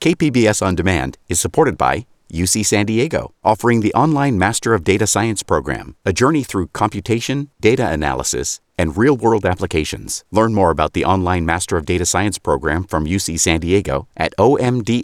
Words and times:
KPBS 0.00 0.64
On 0.64 0.76
Demand 0.76 1.18
is 1.28 1.40
supported 1.40 1.76
by 1.76 2.06
UC 2.32 2.64
San 2.64 2.86
Diego, 2.86 3.34
offering 3.42 3.80
the 3.80 3.92
online 3.94 4.38
Master 4.38 4.72
of 4.72 4.84
Data 4.84 5.08
Science 5.08 5.42
program, 5.42 5.96
a 6.04 6.12
journey 6.12 6.44
through 6.44 6.68
computation, 6.68 7.50
data 7.60 7.90
analysis, 7.90 8.60
and 8.78 8.96
real 8.96 9.16
world 9.16 9.44
applications. 9.44 10.24
Learn 10.30 10.54
more 10.54 10.70
about 10.70 10.92
the 10.92 11.04
online 11.04 11.44
Master 11.44 11.76
of 11.76 11.84
Data 11.84 12.06
Science 12.06 12.38
program 12.38 12.84
from 12.84 13.06
UC 13.06 13.40
San 13.40 13.58
Diego 13.58 14.06
at 14.16 14.32
omds.ucsd.edu. 14.38 15.02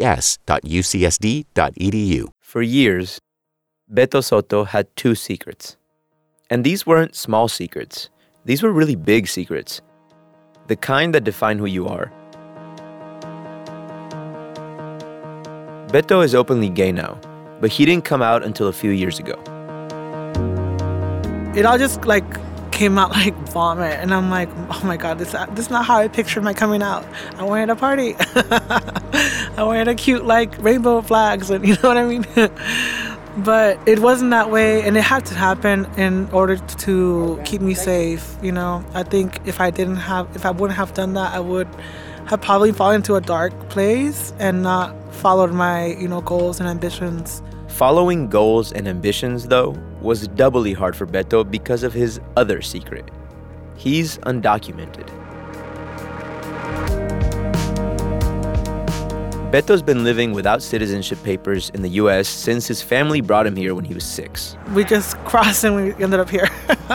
For 2.41 2.63
years, 2.63 3.19
Beto 3.93 4.23
Soto 4.23 4.63
had 4.63 4.95
two 4.95 5.17
secrets. 5.17 5.77
And 6.51 6.63
these 6.63 6.87
weren't 6.87 7.17
small 7.17 7.49
secrets, 7.49 8.11
these 8.45 8.63
were 8.63 8.71
really 8.71 8.95
big 8.95 9.27
secrets. 9.27 9.81
The 10.69 10.77
kind 10.77 11.13
that 11.17 11.25
define 11.25 11.59
who 11.59 11.67
you 11.67 11.89
are. 11.89 12.13
Beto 15.95 16.25
is 16.25 16.35
openly 16.35 16.71
gay 16.71 16.91
now, 16.91 17.17
but 17.61 17.71
he 17.71 17.85
didn't 17.85 18.05
come 18.05 18.21
out 18.21 18.43
until 18.43 18.67
a 18.67 18.73
few 18.73 18.91
years 18.91 19.21
ago. 19.21 19.35
It 21.55 21.65
all 21.65 21.79
just 21.79 22.05
like 22.05 22.25
came 22.73 22.99
out 22.99 23.13
like 23.13 23.37
vomit, 23.51 24.01
and 24.01 24.13
I'm 24.13 24.29
like, 24.29 24.49
oh 24.71 24.83
my 24.83 24.97
god, 24.97 25.21
this 25.21 25.31
this 25.53 25.67
is 25.67 25.71
not 25.71 25.85
how 25.85 25.99
I 25.99 26.09
pictured 26.09 26.43
my 26.43 26.53
coming 26.53 26.83
out. 26.83 27.07
I 27.39 27.45
wanted 27.45 27.71
a 27.71 27.77
party. 27.77 28.17
I 28.19 29.63
wanted 29.63 29.87
a 29.87 29.95
cute 29.95 30.25
like 30.25 30.61
rainbow 30.61 31.01
flags, 31.01 31.49
and 31.49 31.65
you 31.69 31.75
know 31.75 31.91
what 31.91 31.97
I 31.97 32.05
mean. 32.05 32.27
but 33.45 33.79
it 33.87 34.01
wasn't 34.01 34.33
that 34.33 34.51
way, 34.51 34.83
and 34.83 34.97
it 34.97 35.05
had 35.05 35.25
to 35.27 35.35
happen 35.37 35.87
in 35.97 36.29
order 36.33 36.57
to 36.57 37.41
keep 37.45 37.61
me 37.61 37.75
safe. 37.75 38.37
You 38.43 38.51
know, 38.51 38.85
I 38.95 39.05
think 39.05 39.43
if 39.47 39.61
I 39.61 39.71
didn't 39.71 40.03
have, 40.11 40.27
if 40.35 40.45
I 40.45 40.51
wouldn't 40.51 40.77
have 40.77 40.93
done 40.93 41.15
that, 41.15 41.33
I 41.33 41.39
would 41.39 41.69
have 42.27 42.41
probably 42.41 42.73
fallen 42.73 42.97
into 42.97 43.15
a 43.17 43.21
dark 43.21 43.53
place 43.69 44.33
and 44.39 44.63
not 44.63 44.95
followed 45.15 45.53
my, 45.53 45.87
you 45.87 46.09
know, 46.09 46.21
goals 46.21 46.61
and 46.61 46.69
ambitions. 46.69 47.43
Following 47.69 48.29
goals 48.29 48.73
and 48.73 48.87
ambitions, 48.87 49.49
though, 49.49 49.77
was 50.01 50.29
doubly 50.29 50.73
hard 50.73 50.95
for 50.97 51.07
Beto 51.07 51.49
because 51.49 51.83
of 51.83 51.93
his 51.93 52.21
other 52.37 52.63
secret. 52.63 53.11
He's 53.77 54.19
undocumented. 54.19 55.24
Beto's 59.55 59.83
been 59.83 60.03
living 60.03 60.33
without 60.33 60.63
citizenship 60.65 61.23
papers 61.23 61.71
in 61.71 61.83
the 61.83 61.91
US 61.91 62.27
since 62.27 62.67
his 62.67 62.83
family 62.83 63.21
brought 63.21 63.47
him 63.47 63.55
here 63.55 63.73
when 63.73 63.85
he 63.85 63.95
was 63.95 64.05
six. 64.05 64.57
We 64.75 64.83
just 64.83 65.17
crossed 65.27 65.63
and 65.63 65.77
we 65.77 66.03
ended 66.03 66.19
up 66.19 66.29
here. 66.29 66.49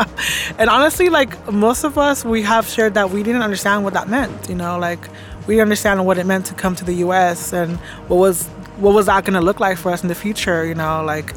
and 0.58 0.70
honestly, 0.70 1.08
like 1.08 1.32
most 1.54 1.86
of 1.86 1.98
us, 1.98 2.26
we 2.26 2.42
have 2.42 2.68
shared 2.68 2.96
that 2.96 3.12
we 3.12 3.24
didn't 3.24 3.44
understand 3.44 3.86
what 3.86 3.94
that 3.94 4.10
meant. 4.10 4.50
You 4.50 4.56
know, 4.56 4.78
like 4.78 5.00
we 5.48 5.62
understand 5.62 6.06
what 6.06 6.18
it 6.18 6.26
meant 6.26 6.48
to 6.48 6.54
come 6.54 6.76
to 6.76 6.84
the 6.84 6.96
US 6.96 7.54
and 7.54 7.78
what 8.10 8.18
was 8.18 8.48
what 8.76 8.94
was 8.94 9.06
that 9.06 9.24
going 9.24 9.36
to 9.36 9.42
look 9.42 9.62
like 9.62 9.78
for 9.78 9.94
us 9.94 10.02
in 10.02 10.10
the 10.10 10.16
future 10.16 10.66
you 10.66 10.76
know 10.76 11.04
like 11.04 11.34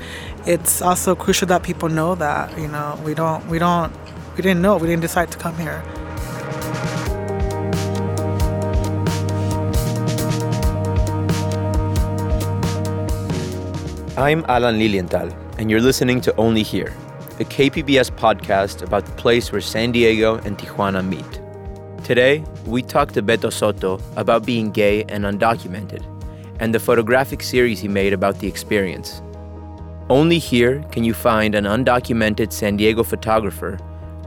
it's 0.47 0.81
also 0.81 1.15
crucial 1.17 1.47
that 1.49 1.65
people 1.65 1.89
know 1.89 2.15
that 2.15 2.57
you 2.57 2.69
know 2.69 3.01
we 3.05 3.15
don't 3.15 3.45
we 3.49 3.59
don't 3.59 3.93
we 4.37 4.43
didn't 4.43 4.63
know 4.63 4.77
we 4.77 4.87
didn't 4.87 5.03
decide 5.03 5.29
to 5.29 5.39
come 5.39 5.57
here 5.57 5.83
I'm 14.23 14.45
Alan 14.49 14.79
Lilienthal, 14.79 15.33
and 15.59 15.69
you're 15.69 15.81
listening 15.81 16.21
to 16.21 16.37
Only 16.37 16.63
Here, 16.63 16.95
a 17.41 17.45
KPBS 17.45 18.13
podcast 18.13 18.81
about 18.81 19.05
the 19.05 19.11
place 19.15 19.51
where 19.51 19.61
San 19.61 19.91
Diego 19.91 20.37
and 20.45 20.57
Tijuana 20.57 21.05
meet. 21.05 22.05
Today, 22.05 22.45
we 22.65 22.83
talk 22.83 23.11
to 23.15 23.21
Beto 23.21 23.53
Soto 23.53 23.99
about 24.15 24.47
being 24.47 24.71
gay 24.71 25.03
and 25.09 25.25
undocumented, 25.25 26.05
and 26.61 26.73
the 26.73 26.79
photographic 26.79 27.43
series 27.43 27.81
he 27.81 27.89
made 27.89 28.13
about 28.13 28.39
the 28.39 28.47
experience. 28.47 29.21
Only 30.09 30.39
here 30.39 30.85
can 30.93 31.03
you 31.03 31.15
find 31.15 31.57
an 31.57 31.65
undocumented 31.65 32.53
San 32.53 32.77
Diego 32.77 33.03
photographer 33.03 33.77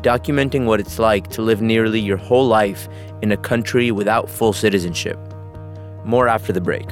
documenting 0.02 0.66
what 0.66 0.82
it's 0.82 1.00
like 1.00 1.30
to 1.30 1.42
live 1.42 1.62
nearly 1.62 2.02
your 2.02 2.18
whole 2.18 2.46
life 2.46 2.90
in 3.22 3.32
a 3.32 3.38
country 3.38 3.92
without 3.92 4.30
full 4.30 4.52
citizenship. 4.52 5.18
More 6.04 6.28
after 6.28 6.52
the 6.52 6.60
break. 6.60 6.90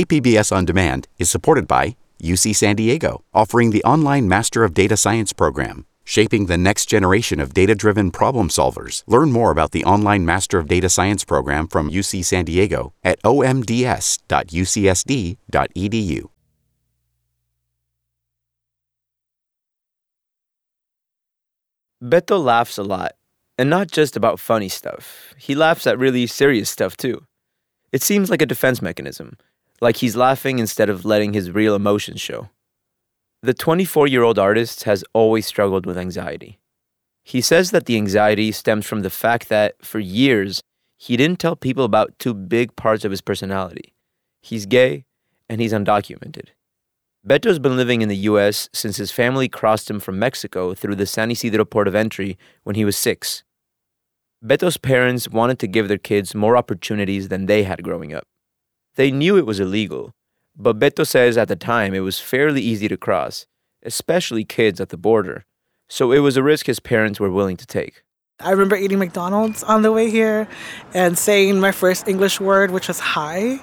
KPBS 0.00 0.50
On 0.50 0.64
Demand 0.64 1.08
is 1.18 1.28
supported 1.28 1.68
by 1.68 1.94
UC 2.22 2.56
San 2.56 2.74
Diego, 2.74 3.22
offering 3.34 3.70
the 3.70 3.84
online 3.84 4.26
Master 4.26 4.64
of 4.64 4.72
Data 4.72 4.96
Science 4.96 5.34
program, 5.34 5.84
shaping 6.04 6.46
the 6.46 6.56
next 6.56 6.86
generation 6.86 7.38
of 7.38 7.52
data 7.52 7.74
driven 7.74 8.10
problem 8.10 8.48
solvers. 8.48 9.02
Learn 9.06 9.30
more 9.30 9.50
about 9.50 9.72
the 9.72 9.84
online 9.84 10.24
Master 10.24 10.58
of 10.58 10.68
Data 10.68 10.88
Science 10.88 11.22
program 11.22 11.68
from 11.68 11.90
UC 11.90 12.24
San 12.24 12.46
Diego 12.46 12.94
at 13.04 13.22
omds.ucsd.edu. 13.24 14.16
Beto 22.02 22.42
laughs 22.42 22.78
a 22.78 22.82
lot, 22.82 23.12
and 23.58 23.68
not 23.68 23.90
just 23.90 24.16
about 24.16 24.40
funny 24.40 24.70
stuff. 24.70 25.34
He 25.36 25.54
laughs 25.54 25.86
at 25.86 25.98
really 25.98 26.26
serious 26.26 26.70
stuff 26.70 26.96
too. 26.96 27.26
It 27.92 28.02
seems 28.02 28.30
like 28.30 28.40
a 28.40 28.46
defense 28.46 28.80
mechanism 28.80 29.36
like 29.80 29.96
he's 29.96 30.16
laughing 30.16 30.58
instead 30.58 30.88
of 30.88 31.04
letting 31.04 31.32
his 31.32 31.50
real 31.50 31.74
emotions 31.74 32.20
show. 32.20 32.50
The 33.42 33.54
24 33.54 34.06
year 34.06 34.22
old 34.22 34.38
artist 34.38 34.84
has 34.84 35.04
always 35.14 35.46
struggled 35.46 35.86
with 35.86 35.96
anxiety. 35.96 36.58
He 37.24 37.40
says 37.40 37.70
that 37.70 37.86
the 37.86 37.96
anxiety 37.96 38.52
stems 38.52 38.86
from 38.86 39.00
the 39.00 39.10
fact 39.10 39.48
that, 39.48 39.74
for 39.82 39.98
years, 39.98 40.60
he 40.98 41.16
didn't 41.16 41.38
tell 41.38 41.56
people 41.56 41.84
about 41.84 42.18
two 42.18 42.34
big 42.34 42.76
parts 42.76 43.04
of 43.04 43.10
his 43.10 43.20
personality 43.20 43.94
he's 44.42 44.64
gay 44.64 45.04
and 45.50 45.60
he's 45.60 45.72
undocumented. 45.72 46.48
Beto's 47.26 47.58
been 47.58 47.76
living 47.76 48.00
in 48.00 48.08
the 48.08 48.16
US 48.30 48.70
since 48.72 48.96
his 48.96 49.10
family 49.10 49.48
crossed 49.48 49.90
him 49.90 50.00
from 50.00 50.18
Mexico 50.18 50.72
through 50.72 50.96
the 50.96 51.04
San 51.04 51.30
Ysidro 51.30 51.66
port 51.66 51.86
of 51.86 51.94
entry 51.94 52.38
when 52.64 52.76
he 52.76 52.84
was 52.84 52.96
six. 52.96 53.44
Beto's 54.42 54.78
parents 54.78 55.28
wanted 55.28 55.58
to 55.58 55.66
give 55.66 55.88
their 55.88 55.98
kids 55.98 56.34
more 56.34 56.56
opportunities 56.56 57.28
than 57.28 57.44
they 57.44 57.64
had 57.64 57.82
growing 57.82 58.14
up. 58.14 58.24
They 58.96 59.10
knew 59.10 59.36
it 59.36 59.46
was 59.46 59.60
illegal, 59.60 60.12
but 60.56 60.78
Beto 60.78 61.06
says 61.06 61.36
at 61.36 61.48
the 61.48 61.56
time 61.56 61.94
it 61.94 62.00
was 62.00 62.18
fairly 62.18 62.60
easy 62.60 62.88
to 62.88 62.96
cross, 62.96 63.46
especially 63.82 64.44
kids 64.44 64.80
at 64.80 64.88
the 64.88 64.96
border. 64.96 65.44
So 65.88 66.12
it 66.12 66.20
was 66.20 66.36
a 66.36 66.42
risk 66.42 66.66
his 66.66 66.80
parents 66.80 67.18
were 67.18 67.30
willing 67.30 67.56
to 67.56 67.66
take. 67.66 68.02
I 68.40 68.52
remember 68.52 68.76
eating 68.76 68.98
McDonald's 68.98 69.62
on 69.62 69.82
the 69.82 69.92
way 69.92 70.10
here 70.10 70.48
and 70.94 71.18
saying 71.18 71.60
my 71.60 71.72
first 71.72 72.08
English 72.08 72.40
word, 72.40 72.70
which 72.70 72.88
was 72.88 72.98
hi, 72.98 73.60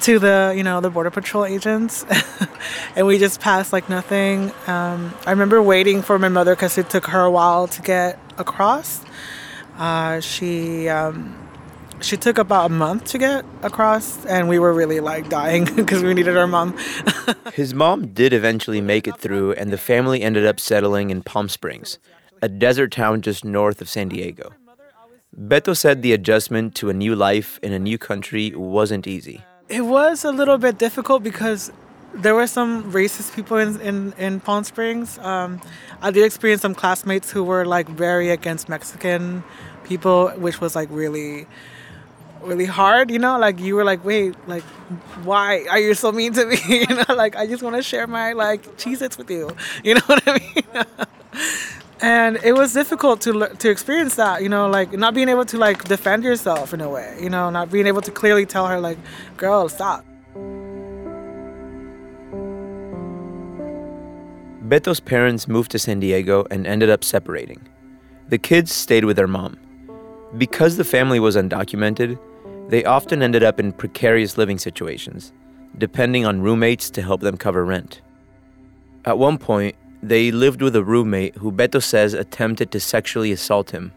to 0.00 0.18
the 0.18 0.54
you 0.56 0.64
know 0.64 0.80
the 0.80 0.90
border 0.90 1.10
patrol 1.10 1.44
agents, 1.44 2.04
and 2.96 3.06
we 3.06 3.18
just 3.18 3.40
passed 3.40 3.72
like 3.72 3.88
nothing. 3.88 4.52
Um, 4.66 5.14
I 5.26 5.30
remember 5.30 5.62
waiting 5.62 6.02
for 6.02 6.18
my 6.18 6.28
mother 6.28 6.54
because 6.56 6.78
it 6.78 6.90
took 6.90 7.06
her 7.06 7.20
a 7.20 7.30
while 7.30 7.68
to 7.68 7.82
get 7.82 8.18
across. 8.38 9.04
Uh, 9.78 10.20
she 10.20 10.88
um, 10.88 11.36
she 12.02 12.16
took 12.16 12.38
about 12.38 12.66
a 12.66 12.72
month 12.72 13.04
to 13.06 13.18
get 13.18 13.44
across 13.62 14.24
and 14.26 14.48
we 14.48 14.58
were 14.58 14.72
really 14.72 15.00
like 15.00 15.28
dying 15.28 15.64
because 15.76 16.02
we 16.02 16.14
needed 16.14 16.36
our 16.36 16.46
mom. 16.46 16.76
His 17.54 17.74
mom 17.74 18.08
did 18.08 18.32
eventually 18.32 18.80
make 18.80 19.06
it 19.06 19.18
through 19.18 19.52
and 19.52 19.72
the 19.72 19.78
family 19.78 20.22
ended 20.22 20.46
up 20.46 20.60
settling 20.60 21.10
in 21.10 21.22
palm 21.22 21.48
springs 21.48 21.98
a 22.42 22.48
desert 22.48 22.90
town 22.90 23.20
just 23.20 23.44
north 23.44 23.80
of 23.82 23.88
san 23.88 24.08
diego. 24.08 24.52
Beto 25.38 25.76
said 25.76 26.02
the 26.02 26.12
adjustment 26.12 26.74
to 26.76 26.90
a 26.90 26.94
new 26.94 27.14
life 27.14 27.60
in 27.62 27.72
a 27.72 27.78
new 27.78 27.98
country 27.98 28.54
wasn't 28.54 29.06
easy. 29.06 29.42
It 29.68 29.82
was 29.82 30.24
a 30.24 30.32
little 30.32 30.58
bit 30.58 30.78
difficult 30.78 31.22
because 31.22 31.70
there 32.12 32.34
were 32.34 32.48
some 32.48 32.90
racist 32.92 33.36
people 33.36 33.56
in, 33.56 33.80
in, 33.80 34.12
in 34.14 34.40
palm 34.40 34.64
springs. 34.64 35.18
Um, 35.18 35.60
i 36.02 36.10
did 36.10 36.24
experience 36.24 36.62
some 36.62 36.74
classmates 36.74 37.30
who 37.30 37.44
were 37.44 37.64
like 37.64 37.88
very 37.88 38.30
against 38.30 38.68
mexican 38.68 39.44
people 39.84 40.30
which 40.30 40.60
was 40.60 40.74
like 40.74 40.88
really 40.90 41.46
really 42.42 42.66
hard, 42.66 43.10
you 43.10 43.18
know, 43.18 43.38
like 43.38 43.58
you 43.60 43.74
were 43.74 43.84
like, 43.84 44.04
wait, 44.04 44.34
like, 44.48 44.62
why 45.24 45.66
are 45.70 45.78
you 45.78 45.94
so 45.94 46.12
mean 46.12 46.32
to 46.34 46.46
me? 46.46 46.56
you 46.68 46.86
know, 46.86 47.14
like 47.14 47.36
I 47.36 47.46
just 47.46 47.62
want 47.62 47.76
to 47.76 47.82
share 47.82 48.06
my 48.06 48.32
like 48.32 48.62
Cheez-Its 48.76 49.18
with 49.18 49.30
you. 49.30 49.50
You 49.84 49.94
know 49.94 50.02
what 50.06 50.22
I 50.26 50.38
mean? 50.38 50.84
and 52.00 52.38
it 52.42 52.52
was 52.52 52.72
difficult 52.72 53.20
to 53.22 53.48
to 53.48 53.70
experience 53.70 54.16
that, 54.16 54.42
you 54.42 54.48
know, 54.48 54.68
like 54.68 54.92
not 54.92 55.14
being 55.14 55.28
able 55.28 55.44
to 55.46 55.58
like 55.58 55.84
defend 55.84 56.24
yourself 56.24 56.74
in 56.74 56.80
a 56.80 56.88
way, 56.88 57.16
you 57.20 57.30
know, 57.30 57.50
not 57.50 57.70
being 57.70 57.86
able 57.86 58.02
to 58.02 58.10
clearly 58.10 58.46
tell 58.46 58.66
her 58.66 58.80
like, 58.80 58.98
girl, 59.36 59.68
stop. 59.68 60.04
Beto's 64.70 65.00
parents 65.00 65.48
moved 65.48 65.72
to 65.72 65.80
San 65.80 65.98
Diego 65.98 66.46
and 66.48 66.64
ended 66.64 66.90
up 66.90 67.02
separating. 67.02 67.60
The 68.28 68.38
kids 68.38 68.72
stayed 68.72 69.04
with 69.04 69.16
their 69.16 69.26
mom. 69.26 69.58
Because 70.38 70.76
the 70.76 70.84
family 70.84 71.18
was 71.18 71.34
undocumented, 71.34 72.16
They 72.70 72.84
often 72.84 73.20
ended 73.20 73.42
up 73.42 73.58
in 73.58 73.72
precarious 73.72 74.38
living 74.38 74.58
situations, 74.58 75.32
depending 75.76 76.24
on 76.24 76.40
roommates 76.40 76.88
to 76.90 77.02
help 77.02 77.20
them 77.20 77.36
cover 77.36 77.64
rent. 77.64 78.00
At 79.04 79.18
one 79.18 79.38
point, 79.38 79.74
they 80.04 80.30
lived 80.30 80.62
with 80.62 80.76
a 80.76 80.84
roommate 80.84 81.34
who 81.34 81.50
Beto 81.50 81.82
says 81.82 82.14
attempted 82.14 82.70
to 82.70 82.78
sexually 82.78 83.32
assault 83.32 83.72
him. 83.72 83.90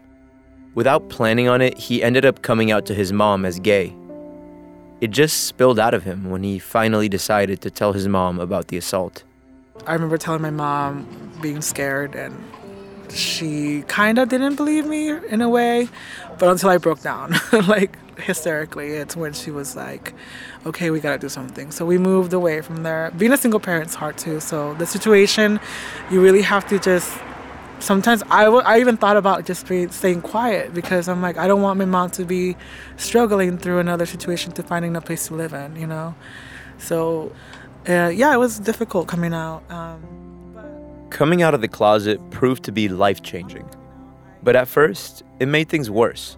Without 0.74 1.08
planning 1.08 1.46
on 1.46 1.62
it, 1.62 1.78
he 1.78 2.02
ended 2.02 2.24
up 2.24 2.42
coming 2.42 2.72
out 2.72 2.84
to 2.86 2.94
his 2.94 3.12
mom 3.12 3.44
as 3.44 3.60
gay. 3.60 3.94
It 5.00 5.12
just 5.12 5.44
spilled 5.44 5.78
out 5.78 5.94
of 5.94 6.02
him 6.02 6.28
when 6.28 6.42
he 6.42 6.58
finally 6.58 7.08
decided 7.08 7.60
to 7.60 7.70
tell 7.70 7.92
his 7.92 8.08
mom 8.08 8.40
about 8.40 8.68
the 8.68 8.76
assault. 8.76 9.22
I 9.86 9.92
remember 9.92 10.18
telling 10.18 10.42
my 10.42 10.50
mom 10.50 11.06
being 11.40 11.60
scared, 11.60 12.16
and 12.16 12.34
she 13.14 13.82
kind 13.82 14.18
of 14.18 14.28
didn't 14.28 14.56
believe 14.56 14.86
me 14.86 15.10
in 15.10 15.40
a 15.40 15.48
way, 15.48 15.88
but 16.38 16.48
until 16.48 16.70
I 16.70 16.78
broke 16.78 17.00
down, 17.00 17.34
like 17.68 17.96
hysterically, 18.18 18.88
it's 18.88 19.16
when 19.16 19.32
she 19.32 19.50
was 19.50 19.76
like, 19.76 20.12
okay, 20.66 20.90
we 20.90 21.00
gotta 21.00 21.18
do 21.18 21.28
something. 21.28 21.70
So 21.70 21.84
we 21.86 21.98
moved 21.98 22.32
away 22.32 22.60
from 22.60 22.82
there. 22.82 23.12
Being 23.16 23.32
a 23.32 23.36
single 23.36 23.60
parent's 23.60 23.94
hard 23.94 24.18
too. 24.18 24.40
So 24.40 24.74
the 24.74 24.86
situation, 24.86 25.60
you 26.10 26.20
really 26.20 26.42
have 26.42 26.66
to 26.68 26.78
just. 26.78 27.12
Sometimes 27.80 28.22
I, 28.30 28.44
w- 28.44 28.62
I 28.64 28.80
even 28.80 28.96
thought 28.96 29.18
about 29.18 29.44
just 29.44 29.68
be, 29.68 29.88
staying 29.88 30.22
quiet 30.22 30.72
because 30.72 31.06
I'm 31.06 31.20
like, 31.20 31.36
I 31.36 31.46
don't 31.46 31.60
want 31.60 31.78
my 31.78 31.84
mom 31.84 32.08
to 32.12 32.24
be 32.24 32.56
struggling 32.96 33.58
through 33.58 33.78
another 33.78 34.06
situation 34.06 34.52
to 34.52 34.62
finding 34.62 34.96
a 34.96 35.02
place 35.02 35.26
to 35.26 35.34
live 35.34 35.52
in, 35.52 35.76
you 35.76 35.86
know? 35.86 36.14
So, 36.78 37.32
uh, 37.86 38.10
yeah, 38.14 38.32
it 38.32 38.38
was 38.38 38.58
difficult 38.58 39.08
coming 39.08 39.34
out. 39.34 39.64
Um, 39.70 40.33
Coming 41.14 41.42
out 41.42 41.54
of 41.54 41.60
the 41.60 41.68
closet 41.68 42.18
proved 42.32 42.64
to 42.64 42.72
be 42.72 42.88
life 42.88 43.22
changing. 43.22 43.70
But 44.42 44.56
at 44.56 44.66
first, 44.66 45.22
it 45.38 45.46
made 45.46 45.68
things 45.68 45.88
worse. 45.88 46.36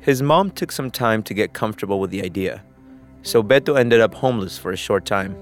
His 0.00 0.20
mom 0.20 0.50
took 0.50 0.72
some 0.72 0.90
time 0.90 1.22
to 1.22 1.32
get 1.32 1.52
comfortable 1.52 2.00
with 2.00 2.10
the 2.10 2.20
idea, 2.24 2.64
so 3.22 3.40
Beto 3.40 3.78
ended 3.78 4.00
up 4.00 4.12
homeless 4.12 4.58
for 4.58 4.72
a 4.72 4.76
short 4.76 5.06
time. 5.06 5.36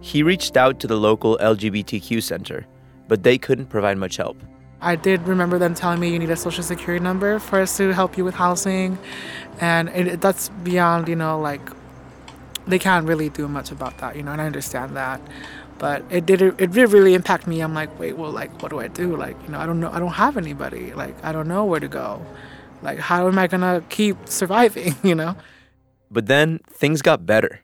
He 0.00 0.22
reached 0.22 0.56
out 0.56 0.80
to 0.80 0.86
the 0.86 0.96
local 0.96 1.36
LGBTQ 1.36 2.22
center, 2.22 2.66
but 3.08 3.24
they 3.24 3.36
couldn't 3.36 3.66
provide 3.66 3.98
much 3.98 4.16
help. 4.16 4.38
I 4.80 4.96
did 4.96 5.28
remember 5.28 5.58
them 5.58 5.74
telling 5.74 6.00
me 6.00 6.10
you 6.10 6.18
need 6.18 6.30
a 6.30 6.36
social 6.36 6.64
security 6.64 7.04
number 7.04 7.38
for 7.38 7.60
us 7.60 7.76
to 7.76 7.92
help 7.92 8.16
you 8.16 8.24
with 8.24 8.36
housing, 8.36 8.96
and 9.60 9.90
it, 9.90 10.22
that's 10.22 10.48
beyond 10.64 11.08
you 11.08 11.16
know 11.16 11.38
like 11.38 11.60
they 12.66 12.78
can't 12.78 13.06
really 13.06 13.28
do 13.28 13.48
much 13.48 13.70
about 13.70 13.98
that, 13.98 14.16
you 14.16 14.22
know, 14.22 14.32
and 14.32 14.40
I 14.40 14.46
understand 14.46 14.96
that. 14.96 15.20
But 15.80 16.04
it 16.10 16.26
did 16.26 16.42
it 16.42 16.72
did 16.72 16.92
really 16.92 17.14
impact 17.14 17.46
me. 17.46 17.62
I'm 17.62 17.72
like, 17.72 17.98
wait, 17.98 18.18
well, 18.18 18.30
like, 18.30 18.62
what 18.62 18.68
do 18.70 18.80
I 18.80 18.88
do? 18.88 19.16
Like, 19.16 19.34
you 19.44 19.48
know, 19.48 19.58
I 19.58 19.64
don't 19.64 19.80
know, 19.80 19.90
I 19.90 19.98
don't 19.98 20.12
have 20.12 20.36
anybody. 20.36 20.92
Like, 20.92 21.16
I 21.24 21.32
don't 21.32 21.48
know 21.48 21.64
where 21.64 21.80
to 21.80 21.88
go. 21.88 22.22
Like, 22.82 22.98
how 22.98 23.26
am 23.26 23.38
I 23.38 23.46
gonna 23.46 23.82
keep 23.88 24.16
surviving? 24.28 24.94
You 25.02 25.14
know. 25.14 25.36
But 26.10 26.26
then 26.26 26.60
things 26.68 27.00
got 27.00 27.24
better. 27.24 27.60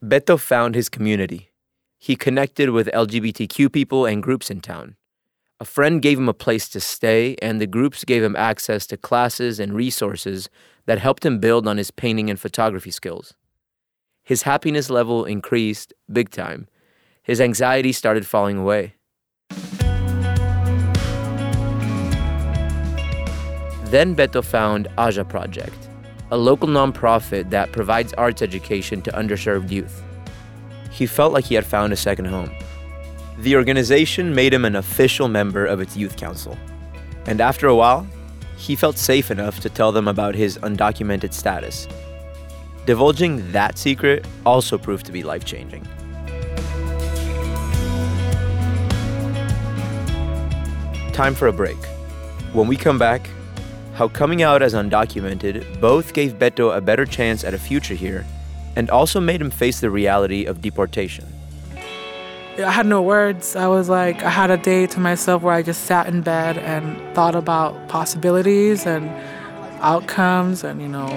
Beto 0.00 0.38
found 0.38 0.76
his 0.76 0.88
community. 0.88 1.50
He 1.98 2.14
connected 2.14 2.70
with 2.70 2.86
LGBTQ 2.94 3.72
people 3.72 4.06
and 4.06 4.22
groups 4.22 4.50
in 4.50 4.60
town. 4.60 4.94
A 5.58 5.64
friend 5.64 6.00
gave 6.00 6.16
him 6.16 6.28
a 6.28 6.34
place 6.34 6.68
to 6.68 6.80
stay, 6.80 7.34
and 7.42 7.60
the 7.60 7.66
groups 7.66 8.04
gave 8.04 8.22
him 8.22 8.36
access 8.36 8.86
to 8.86 8.96
classes 8.96 9.58
and 9.58 9.74
resources 9.74 10.48
that 10.86 11.00
helped 11.00 11.26
him 11.26 11.40
build 11.40 11.66
on 11.66 11.76
his 11.76 11.90
painting 11.90 12.30
and 12.30 12.38
photography 12.38 12.92
skills. 12.92 13.34
His 14.22 14.42
happiness 14.42 14.90
level 14.90 15.24
increased 15.24 15.92
big 16.12 16.30
time. 16.30 16.68
His 17.28 17.42
anxiety 17.42 17.92
started 17.92 18.26
falling 18.26 18.56
away. 18.56 18.94
Then 23.90 24.16
Beto 24.16 24.42
found 24.42 24.88
Aja 24.96 25.24
Project, 25.24 25.90
a 26.30 26.38
local 26.38 26.68
nonprofit 26.68 27.50
that 27.50 27.70
provides 27.70 28.14
arts 28.14 28.40
education 28.40 29.02
to 29.02 29.12
underserved 29.12 29.70
youth. 29.70 30.02
He 30.90 31.04
felt 31.04 31.34
like 31.34 31.44
he 31.44 31.54
had 31.54 31.66
found 31.66 31.92
a 31.92 31.96
second 31.96 32.24
home. 32.24 32.50
The 33.40 33.56
organization 33.56 34.34
made 34.34 34.54
him 34.54 34.64
an 34.64 34.76
official 34.76 35.28
member 35.28 35.66
of 35.66 35.82
its 35.82 35.98
youth 35.98 36.16
council. 36.16 36.56
And 37.26 37.42
after 37.42 37.66
a 37.66 37.76
while, 37.76 38.06
he 38.56 38.74
felt 38.74 38.96
safe 38.96 39.30
enough 39.30 39.60
to 39.60 39.68
tell 39.68 39.92
them 39.92 40.08
about 40.08 40.34
his 40.34 40.56
undocumented 40.58 41.34
status. 41.34 41.86
Divulging 42.86 43.52
that 43.52 43.76
secret 43.76 44.26
also 44.46 44.78
proved 44.78 45.04
to 45.04 45.12
be 45.12 45.22
life 45.22 45.44
changing. 45.44 45.86
Time 51.18 51.34
for 51.34 51.48
a 51.48 51.52
break. 51.52 51.84
When 52.52 52.68
we 52.68 52.76
come 52.76 52.96
back, 52.96 53.28
how 53.94 54.06
coming 54.06 54.40
out 54.40 54.62
as 54.62 54.72
undocumented 54.72 55.80
both 55.80 56.12
gave 56.12 56.34
Beto 56.34 56.76
a 56.76 56.80
better 56.80 57.04
chance 57.04 57.42
at 57.42 57.52
a 57.54 57.58
future 57.58 57.94
here 57.94 58.24
and 58.76 58.88
also 58.88 59.18
made 59.18 59.40
him 59.40 59.50
face 59.50 59.80
the 59.80 59.90
reality 59.90 60.44
of 60.44 60.62
deportation. 60.62 61.26
I 62.56 62.70
had 62.70 62.86
no 62.86 63.02
words. 63.02 63.56
I 63.56 63.66
was 63.66 63.88
like, 63.88 64.22
I 64.22 64.30
had 64.30 64.52
a 64.52 64.56
day 64.56 64.86
to 64.86 65.00
myself 65.00 65.42
where 65.42 65.54
I 65.54 65.60
just 65.60 65.86
sat 65.86 66.06
in 66.06 66.20
bed 66.20 66.56
and 66.56 66.96
thought 67.16 67.34
about 67.34 67.88
possibilities 67.88 68.86
and 68.86 69.10
outcomes 69.80 70.62
and, 70.62 70.80
you 70.80 70.86
know, 70.86 71.08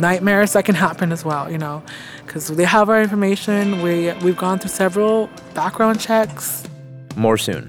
nightmares 0.00 0.54
that 0.54 0.64
can 0.64 0.76
happen 0.76 1.12
as 1.12 1.26
well, 1.26 1.52
you 1.52 1.58
know, 1.58 1.82
because 2.24 2.48
they 2.48 2.64
have 2.64 2.88
our 2.88 3.02
information. 3.02 3.82
We, 3.82 4.14
we've 4.22 4.38
gone 4.38 4.60
through 4.60 4.70
several 4.70 5.28
background 5.52 6.00
checks. 6.00 6.66
More 7.16 7.36
soon. 7.36 7.68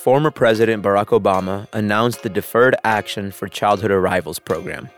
former 0.00 0.30
President 0.30 0.82
Barack 0.82 1.08
Obama 1.08 1.66
announced 1.74 2.22
the 2.22 2.30
Deferred 2.30 2.74
Action 2.84 3.30
for 3.30 3.48
Childhood 3.48 3.90
Arrivals 3.90 4.38
program. 4.38 4.88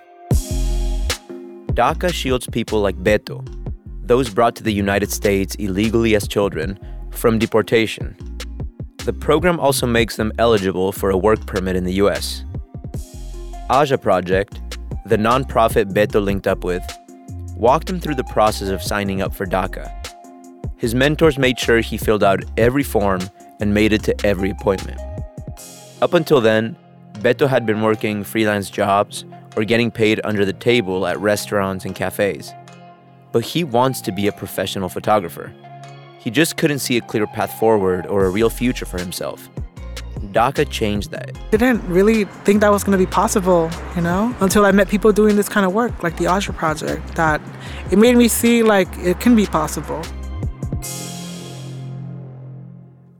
DACA 1.74 2.12
shields 2.12 2.46
people 2.46 2.80
like 2.80 2.96
Beto, 3.02 3.44
those 4.06 4.30
brought 4.30 4.54
to 4.54 4.62
the 4.62 4.72
United 4.72 5.10
States 5.10 5.56
illegally 5.56 6.14
as 6.14 6.28
children, 6.28 6.78
from 7.10 7.40
deportation. 7.40 8.16
The 8.98 9.12
program 9.12 9.58
also 9.58 9.88
makes 9.88 10.14
them 10.14 10.30
eligible 10.38 10.92
for 10.92 11.10
a 11.10 11.18
work 11.18 11.44
permit 11.46 11.74
in 11.74 11.82
the 11.82 11.94
U.S. 11.94 12.44
Aja 13.70 13.98
Project, 13.98 14.60
the 15.06 15.16
nonprofit 15.16 15.92
Beto 15.92 16.22
linked 16.22 16.46
up 16.46 16.62
with, 16.62 16.84
walked 17.56 17.90
him 17.90 17.98
through 17.98 18.14
the 18.14 18.30
process 18.30 18.68
of 18.68 18.80
signing 18.80 19.20
up 19.20 19.34
for 19.34 19.46
DACA. 19.46 19.90
His 20.76 20.94
mentors 20.94 21.38
made 21.38 21.58
sure 21.58 21.80
he 21.80 21.96
filled 21.96 22.22
out 22.22 22.44
every 22.56 22.84
form 22.84 23.20
and 23.62 23.72
made 23.72 23.92
it 23.92 24.02
to 24.02 24.26
every 24.26 24.50
appointment. 24.50 25.00
Up 26.02 26.14
until 26.14 26.40
then, 26.40 26.76
Beto 27.20 27.48
had 27.48 27.64
been 27.64 27.80
working 27.80 28.24
freelance 28.24 28.68
jobs 28.68 29.24
or 29.56 29.64
getting 29.64 29.88
paid 29.88 30.20
under 30.24 30.44
the 30.44 30.52
table 30.52 31.06
at 31.06 31.16
restaurants 31.20 31.84
and 31.84 31.94
cafes. 31.94 32.52
But 33.30 33.44
he 33.44 33.62
wants 33.62 34.00
to 34.00 34.10
be 34.10 34.26
a 34.26 34.32
professional 34.32 34.88
photographer. 34.88 35.54
He 36.18 36.28
just 36.28 36.56
couldn't 36.56 36.80
see 36.80 36.96
a 36.96 37.00
clear 37.00 37.24
path 37.28 37.56
forward 37.60 38.04
or 38.06 38.24
a 38.24 38.30
real 38.30 38.50
future 38.50 38.84
for 38.84 38.98
himself. 38.98 39.48
DACA 40.32 40.68
changed 40.68 41.12
that. 41.12 41.30
Didn't 41.52 41.86
really 41.86 42.24
think 42.44 42.62
that 42.62 42.72
was 42.72 42.82
going 42.82 42.98
to 42.98 43.04
be 43.04 43.10
possible, 43.10 43.70
you 43.94 44.02
know, 44.02 44.34
until 44.40 44.64
I 44.64 44.72
met 44.72 44.88
people 44.88 45.12
doing 45.12 45.36
this 45.36 45.48
kind 45.48 45.64
of 45.64 45.72
work, 45.72 46.02
like 46.02 46.16
the 46.16 46.26
Aja 46.26 46.52
Project, 46.52 47.14
that 47.14 47.40
it 47.92 47.98
made 47.98 48.16
me 48.16 48.26
see 48.26 48.64
like 48.64 48.88
it 48.98 49.20
can 49.20 49.36
be 49.36 49.46
possible. 49.46 50.02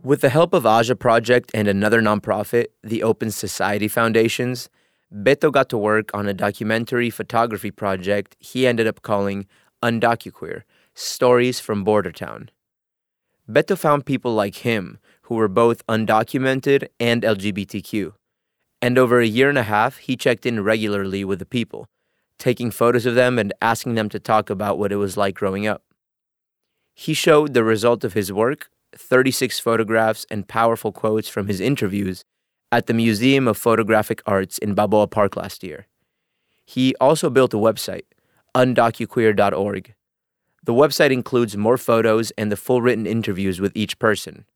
With 0.05 0.21
the 0.21 0.31
help 0.31 0.53
of 0.53 0.67
Aja 0.67 0.97
Project 0.97 1.53
and 1.55 1.69
another 1.69 2.03
nonprofit, 2.03 2.67
the 2.83 3.05
Open 3.05 3.31
Society 3.31 3.87
Foundations, 3.87 4.69
Beto 5.15 5.53
got 5.53 5.69
to 5.69 5.79
work 5.79 6.11
on 6.13 6.27
a 6.27 6.35
documentary 6.35 7.09
photography 7.09 7.71
project 7.71 8.35
he 8.41 8.67
ended 8.67 8.89
up 8.89 9.03
calling 9.03 9.47
Undocuqueer 9.81 10.63
Stories 10.97 11.61
from 11.61 11.85
Bordertown. 11.85 12.49
Beto 13.49 13.79
found 13.79 14.05
people 14.05 14.35
like 14.35 14.57
him 14.57 14.99
who 15.23 15.37
were 15.37 15.47
both 15.47 15.87
undocumented 15.87 16.89
and 16.99 17.23
LGBTQ, 17.23 18.13
And 18.81 18.99
over 18.99 19.21
a 19.21 19.27
year 19.27 19.49
and 19.49 19.59
a 19.59 19.63
half, 19.63 19.99
he 19.99 20.17
checked 20.17 20.45
in 20.45 20.65
regularly 20.65 21.25
with 21.25 21.39
the 21.39 21.47
people, 21.47 21.87
taking 22.39 22.73
photos 22.73 23.07
of 23.07 23.15
them 23.15 23.39
and 23.39 23.55
asking 23.63 23.95
them 23.95 24.09
to 24.09 24.19
talk 24.19 24.51
about 24.51 24.81
what 24.81 24.91
it 24.91 24.97
was 24.97 25.17
like 25.17 25.37
growing 25.37 25.69
up. 25.69 25.85
He 26.93 27.15
showed 27.15 27.55
the 27.55 27.63
result 27.63 28.03
of 28.03 28.15
his 28.15 28.33
work 28.33 28.69
36 28.97 29.59
photographs 29.59 30.27
and 30.31 30.49
powerful 30.49 30.93
quotes 30.93 31.29
from 31.29 31.47
his 31.47 31.61
interviews 31.61 32.25
at 32.71 32.87
the 32.87 32.95
Museum 32.95 33.47
of 33.47 33.57
Photographic 33.57 34.23
Arts 34.27 34.59
in 34.59 34.75
Balboa 34.75 35.07
Park 35.07 35.37
last 35.37 35.63
year. 35.63 35.87
He 36.65 36.95
also 37.01 37.29
built 37.29 37.55
a 37.55 37.59
website, 37.59 38.05
undocuqueer.org. 38.55 39.95
The 40.65 40.73
website 40.73 41.11
includes 41.11 41.57
more 41.57 41.77
photos 41.77 42.31
and 42.39 42.51
the 42.51 42.57
full 42.57 42.81
written 42.81 43.07
interviews 43.07 43.61
with 43.61 43.73
each 43.75 43.99
person. 43.99 44.47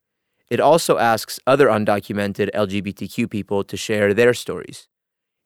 It 0.48 0.60
also 0.60 0.98
asks 0.98 1.40
other 1.46 1.66
undocumented 1.66 2.50
LGBTQ 2.54 3.28
people 3.28 3.64
to 3.64 3.76
share 3.76 4.14
their 4.14 4.32
stories. 4.32 4.88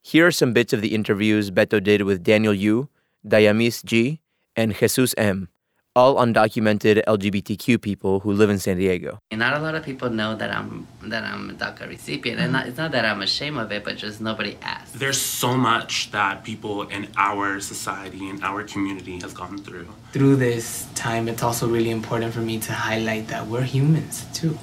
Here 0.02 0.26
are 0.26 0.30
some 0.30 0.52
bits 0.52 0.72
of 0.72 0.82
the 0.82 0.94
interviews 0.94 1.50
Beto 1.50 1.82
did 1.82 2.02
with 2.02 2.22
Daniel 2.22 2.54
Yu, 2.54 2.88
Dayamis 3.26 3.84
G, 3.84 4.20
and 4.56 4.74
Jesus 4.74 5.14
M, 5.16 5.48
all 5.96 6.16
undocumented 6.16 7.02
LGBTQ 7.04 7.82
people 7.82 8.20
who 8.20 8.32
live 8.32 8.48
in 8.48 8.60
San 8.60 8.76
Diego. 8.76 9.18
Not 9.32 9.56
a 9.56 9.58
lot 9.58 9.74
of 9.74 9.84
people 9.84 10.08
know 10.08 10.36
that 10.36 10.54
I'm 10.54 10.86
that 11.02 11.24
I'm 11.24 11.50
a 11.50 11.52
DACA 11.54 11.88
recipient, 11.88 12.38
and 12.38 12.52
not, 12.52 12.68
it's 12.68 12.78
not 12.78 12.92
that 12.92 13.04
I'm 13.04 13.22
ashamed 13.22 13.58
of 13.58 13.72
it, 13.72 13.82
but 13.82 13.96
just 13.96 14.20
nobody 14.20 14.56
asks. 14.62 14.92
There's 14.92 15.20
so 15.20 15.56
much 15.56 16.12
that 16.12 16.44
people 16.44 16.82
in 16.82 17.08
our 17.16 17.58
society 17.58 18.28
and 18.28 18.42
our 18.44 18.62
community 18.62 19.18
has 19.20 19.32
gone 19.32 19.58
through. 19.58 19.88
Through 20.12 20.36
this 20.36 20.86
time, 20.94 21.26
it's 21.26 21.42
also 21.42 21.66
really 21.68 21.90
important 21.90 22.34
for 22.34 22.40
me 22.40 22.60
to 22.60 22.72
highlight 22.72 23.26
that 23.28 23.48
we're 23.48 23.62
humans 23.62 24.26
too, 24.32 24.56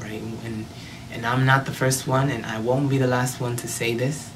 right? 0.00 0.22
And 0.44 0.66
and 1.12 1.26
I'm 1.26 1.46
not 1.46 1.64
the 1.64 1.72
first 1.72 2.08
one, 2.08 2.28
and 2.28 2.44
I 2.44 2.58
won't 2.58 2.90
be 2.90 2.98
the 2.98 3.06
last 3.06 3.40
one 3.40 3.54
to 3.56 3.68
say 3.68 3.94
this, 3.94 4.30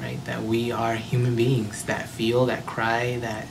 right? 0.00 0.22
That 0.24 0.42
we 0.44 0.72
are 0.72 0.94
human 0.94 1.36
beings 1.36 1.84
that 1.84 2.08
feel, 2.08 2.46
that 2.46 2.64
cry, 2.64 3.18
that 3.20 3.46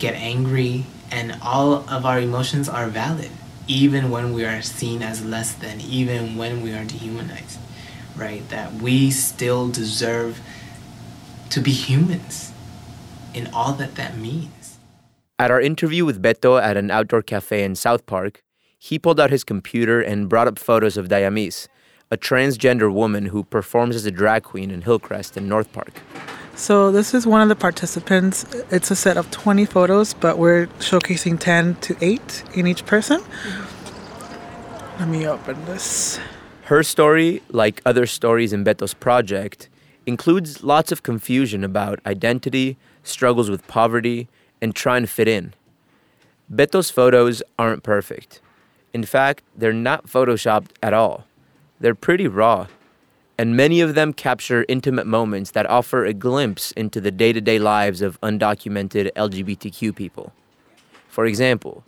get 0.00 0.14
angry, 0.14 0.86
and 1.10 1.36
all 1.42 1.88
of 1.88 2.04
our 2.04 2.20
emotions 2.20 2.68
are 2.68 2.86
valid 2.86 3.30
even 3.66 4.10
when 4.10 4.32
we 4.32 4.44
are 4.44 4.60
seen 4.62 5.02
as 5.02 5.24
less 5.24 5.54
than 5.54 5.80
even 5.80 6.36
when 6.36 6.62
we 6.62 6.72
are 6.72 6.84
dehumanized 6.84 7.58
right 8.16 8.48
that 8.50 8.72
we 8.74 9.10
still 9.10 9.68
deserve 9.68 10.40
to 11.50 11.60
be 11.60 11.70
humans 11.70 12.52
in 13.32 13.48
all 13.52 13.72
that 13.72 13.94
that 13.96 14.16
means 14.16 14.78
At 15.38 15.50
our 15.50 15.60
interview 15.60 16.04
with 16.04 16.22
Beto 16.22 16.62
at 16.62 16.76
an 16.76 16.90
outdoor 16.90 17.20
cafe 17.22 17.64
in 17.64 17.74
South 17.74 18.06
Park, 18.06 18.44
he 18.78 18.98
pulled 19.00 19.18
out 19.18 19.30
his 19.30 19.42
computer 19.42 20.00
and 20.00 20.28
brought 20.28 20.46
up 20.46 20.58
photos 20.60 20.96
of 20.96 21.08
Dayamis, 21.08 21.66
a 22.10 22.16
transgender 22.16 22.92
woman 22.92 23.26
who 23.26 23.42
performs 23.42 23.96
as 23.96 24.06
a 24.06 24.12
drag 24.12 24.44
queen 24.44 24.70
in 24.70 24.82
Hillcrest 24.82 25.36
in 25.36 25.48
North 25.48 25.72
Park. 25.72 25.92
So 26.56 26.92
this 26.92 27.14
is 27.14 27.26
one 27.26 27.40
of 27.42 27.48
the 27.48 27.56
participants. 27.56 28.46
It's 28.70 28.90
a 28.90 28.96
set 28.96 29.16
of 29.16 29.30
20 29.30 29.64
photos, 29.64 30.14
but 30.14 30.38
we're 30.38 30.68
showcasing 30.78 31.38
10 31.38 31.74
to 31.76 31.96
8 32.00 32.44
in 32.54 32.66
each 32.66 32.86
person. 32.86 33.20
Let 35.00 35.08
me 35.08 35.26
open 35.26 35.64
this. 35.64 36.20
Her 36.64 36.82
story, 36.84 37.42
like 37.50 37.82
other 37.84 38.06
stories 38.06 38.52
in 38.52 38.62
Beto's 38.62 38.94
project, 38.94 39.68
includes 40.06 40.62
lots 40.62 40.92
of 40.92 41.02
confusion 41.02 41.64
about 41.64 41.98
identity, 42.06 42.76
struggles 43.02 43.50
with 43.50 43.66
poverty, 43.66 44.28
and 44.62 44.74
trying 44.74 45.02
to 45.02 45.08
fit 45.08 45.26
in. 45.26 45.54
Beto's 46.54 46.90
photos 46.90 47.42
aren't 47.58 47.82
perfect. 47.82 48.40
In 48.92 49.04
fact, 49.04 49.42
they're 49.56 49.72
not 49.72 50.06
photoshopped 50.06 50.70
at 50.82 50.94
all. 50.94 51.24
They're 51.80 51.96
pretty 51.96 52.28
raw, 52.28 52.68
and 53.36 53.56
many 53.56 53.80
of 53.80 53.94
them 53.94 54.12
capture 54.12 54.64
intimate 54.68 55.06
moments 55.06 55.50
that 55.52 55.68
offer 55.68 56.04
a 56.04 56.12
glimpse 56.12 56.70
into 56.72 57.00
the 57.00 57.10
day 57.10 57.32
to 57.32 57.40
day 57.40 57.58
lives 57.58 58.00
of 58.00 58.20
undocumented 58.20 59.10
LGBTQ 59.14 59.94
people. 59.94 60.32
For 61.08 61.26
example, 61.26 61.84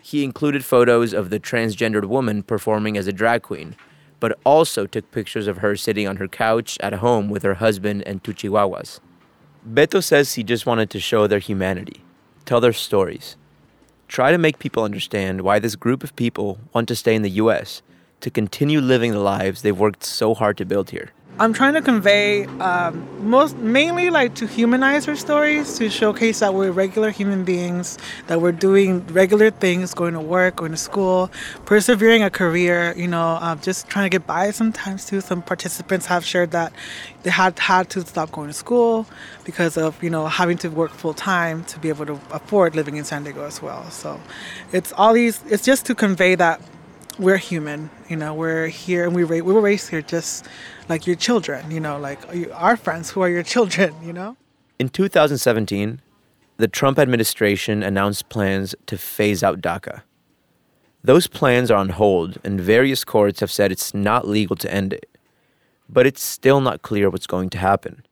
he 0.00 0.22
included 0.22 0.64
photos 0.64 1.12
of 1.12 1.30
the 1.30 1.40
transgendered 1.40 2.04
woman 2.04 2.42
performing 2.42 2.96
as 2.96 3.06
a 3.06 3.12
drag 3.12 3.42
queen, 3.42 3.74
but 4.20 4.38
also 4.44 4.86
took 4.86 5.10
pictures 5.10 5.46
of 5.46 5.58
her 5.58 5.74
sitting 5.76 6.06
on 6.06 6.16
her 6.16 6.28
couch 6.28 6.78
at 6.80 6.94
home 6.94 7.28
with 7.28 7.42
her 7.42 7.54
husband 7.54 8.02
and 8.06 8.22
two 8.22 8.32
chihuahuas. 8.32 9.00
Beto 9.68 10.02
says 10.02 10.34
he 10.34 10.42
just 10.42 10.66
wanted 10.66 10.90
to 10.90 11.00
show 11.00 11.26
their 11.26 11.38
humanity, 11.38 12.02
tell 12.44 12.60
their 12.60 12.72
stories, 12.72 13.36
try 14.06 14.30
to 14.30 14.38
make 14.38 14.58
people 14.58 14.84
understand 14.84 15.40
why 15.40 15.58
this 15.58 15.74
group 15.74 16.04
of 16.04 16.14
people 16.16 16.58
want 16.72 16.86
to 16.88 16.94
stay 16.94 17.14
in 17.14 17.22
the 17.22 17.30
US 17.30 17.82
to 18.24 18.30
continue 18.30 18.80
living 18.80 19.12
the 19.12 19.18
lives 19.20 19.62
they've 19.62 19.78
worked 19.78 20.02
so 20.02 20.34
hard 20.34 20.56
to 20.56 20.64
build 20.64 20.90
here. 20.90 21.10
I'm 21.36 21.52
trying 21.52 21.74
to 21.74 21.82
convey 21.82 22.44
um, 22.60 23.28
most 23.28 23.56
mainly 23.56 24.08
like 24.08 24.36
to 24.36 24.46
humanize 24.46 25.04
her 25.06 25.16
stories, 25.16 25.76
to 25.78 25.90
showcase 25.90 26.38
that 26.38 26.54
we're 26.54 26.70
regular 26.70 27.10
human 27.10 27.44
beings, 27.44 27.98
that 28.28 28.40
we're 28.40 28.52
doing 28.52 29.04
regular 29.08 29.50
things, 29.50 29.94
going 29.94 30.14
to 30.14 30.20
work, 30.20 30.56
going 30.56 30.70
to 30.70 30.76
school, 30.76 31.32
persevering 31.64 32.22
a 32.22 32.30
career. 32.30 32.94
You 32.96 33.08
know, 33.08 33.38
um, 33.40 33.60
just 33.60 33.88
trying 33.88 34.04
to 34.04 34.10
get 34.10 34.28
by. 34.28 34.52
Sometimes 34.52 35.06
too, 35.06 35.20
some 35.20 35.42
participants 35.42 36.06
have 36.06 36.24
shared 36.24 36.52
that 36.52 36.72
they 37.24 37.30
had 37.30 37.58
had 37.58 37.90
to 37.90 38.02
stop 38.02 38.30
going 38.30 38.46
to 38.46 38.54
school 38.54 39.04
because 39.44 39.76
of 39.76 40.00
you 40.04 40.10
know 40.10 40.26
having 40.28 40.56
to 40.58 40.68
work 40.68 40.92
full 40.92 41.14
time 41.14 41.64
to 41.64 41.80
be 41.80 41.88
able 41.88 42.06
to 42.06 42.20
afford 42.30 42.76
living 42.76 42.96
in 42.96 43.04
San 43.04 43.24
Diego 43.24 43.44
as 43.44 43.60
well. 43.60 43.90
So, 43.90 44.20
it's 44.70 44.92
all 44.92 45.14
these. 45.14 45.42
It's 45.50 45.64
just 45.64 45.84
to 45.86 45.96
convey 45.96 46.36
that 46.36 46.60
we're 47.18 47.36
human. 47.36 47.90
You 48.08 48.16
know, 48.16 48.34
we're 48.34 48.68
here 48.68 49.04
and 49.04 49.14
we 49.14 49.24
ra- 49.24 49.44
we 49.44 49.52
were 49.52 49.60
raised 49.60 49.90
here 49.90 50.02
just 50.02 50.46
like 50.88 51.06
your 51.06 51.16
children. 51.16 51.70
You 51.70 51.80
know, 51.80 51.98
like 51.98 52.20
uh, 52.28 52.50
our 52.52 52.76
friends 52.76 53.10
who 53.10 53.20
are 53.22 53.28
your 53.28 53.42
children. 53.42 53.94
You 54.02 54.12
know. 54.12 54.36
In 54.78 54.88
2017, 54.88 56.00
the 56.56 56.68
Trump 56.68 56.98
administration 56.98 57.82
announced 57.82 58.28
plans 58.28 58.74
to 58.86 58.98
phase 58.98 59.42
out 59.42 59.60
DACA. 59.60 60.02
Those 61.02 61.26
plans 61.26 61.70
are 61.70 61.78
on 61.78 61.90
hold, 61.90 62.38
and 62.42 62.60
various 62.60 63.04
courts 63.04 63.40
have 63.40 63.50
said 63.50 63.70
it's 63.70 63.92
not 63.92 64.26
legal 64.26 64.56
to 64.56 64.72
end 64.72 64.92
it. 64.92 65.08
But 65.88 66.06
it's 66.06 66.22
still 66.22 66.60
not 66.60 66.82
clear 66.82 67.10
what's 67.10 67.26
going 67.26 67.50
to 67.50 67.58
happen. 67.58 68.06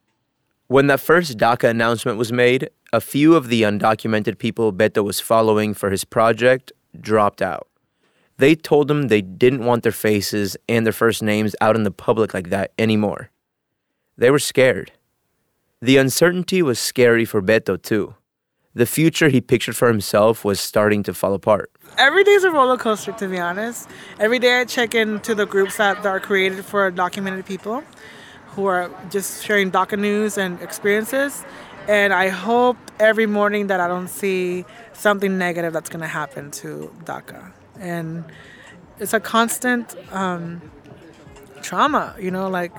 When 0.66 0.88
that 0.88 1.00
first 1.00 1.38
DACA 1.38 1.70
announcement 1.70 2.18
was 2.18 2.32
made, 2.32 2.68
a 2.92 3.00
few 3.00 3.34
of 3.34 3.48
the 3.48 3.62
undocumented 3.62 4.38
people 4.38 4.72
Beto 4.72 5.02
was 5.02 5.20
following 5.20 5.72
for 5.72 5.90
his 5.90 6.04
project 6.04 6.72
dropped 7.00 7.40
out. 7.40 7.66
They 8.38 8.54
told 8.54 8.88
them 8.88 9.08
they 9.08 9.22
didn't 9.22 9.64
want 9.64 9.82
their 9.82 9.92
faces 9.92 10.56
and 10.68 10.84
their 10.86 10.92
first 10.92 11.22
names 11.22 11.54
out 11.60 11.76
in 11.76 11.84
the 11.84 11.90
public 11.90 12.34
like 12.34 12.50
that 12.50 12.72
anymore. 12.78 13.30
They 14.16 14.30
were 14.30 14.38
scared. 14.38 14.92
The 15.80 15.96
uncertainty 15.96 16.62
was 16.62 16.78
scary 16.78 17.24
for 17.24 17.42
Beto, 17.42 17.80
too. 17.80 18.14
The 18.74 18.86
future 18.86 19.28
he 19.28 19.40
pictured 19.40 19.76
for 19.76 19.88
himself 19.88 20.44
was 20.44 20.58
starting 20.58 21.02
to 21.02 21.12
fall 21.12 21.34
apart. 21.34 21.70
Every 21.98 22.24
day 22.24 22.30
is 22.30 22.44
a 22.44 22.50
roller 22.50 22.78
coaster, 22.78 23.12
to 23.12 23.28
be 23.28 23.38
honest. 23.38 23.88
Every 24.18 24.38
day 24.38 24.60
I 24.60 24.64
check 24.64 24.94
into 24.94 25.34
the 25.34 25.44
groups 25.44 25.76
that, 25.76 26.02
that 26.02 26.08
are 26.08 26.20
created 26.20 26.64
for 26.64 26.90
documented 26.90 27.44
people 27.44 27.84
who 28.54 28.66
are 28.66 28.90
just 29.10 29.44
sharing 29.44 29.70
DACA 29.70 29.98
news 29.98 30.38
and 30.38 30.60
experiences. 30.62 31.44
And 31.88 32.14
I 32.14 32.28
hope 32.28 32.76
every 32.98 33.26
morning 33.26 33.66
that 33.66 33.80
I 33.80 33.88
don't 33.88 34.08
see 34.08 34.64
something 34.92 35.36
negative 35.36 35.72
that's 35.72 35.90
going 35.90 36.00
to 36.00 36.06
happen 36.06 36.50
to 36.52 36.94
DACA. 37.04 37.52
And 37.82 38.24
it's 38.98 39.12
a 39.12 39.20
constant 39.20 39.94
um, 40.12 40.62
trauma, 41.62 42.14
you 42.18 42.30
know, 42.30 42.48
like 42.48 42.72